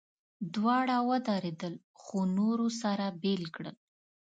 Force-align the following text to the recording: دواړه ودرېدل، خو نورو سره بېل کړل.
دواړه 0.55 0.97
ودرېدل، 1.09 1.73
خو 2.01 2.17
نورو 2.37 2.67
سره 2.81 3.05
بېل 3.21 3.43
کړل. 3.55 3.75